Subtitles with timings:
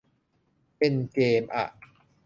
[0.77, 1.65] เป็นเกมอ่ะ